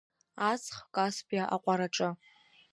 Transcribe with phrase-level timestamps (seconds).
[0.49, 2.09] Аҵх каспиа аҟәараҿы.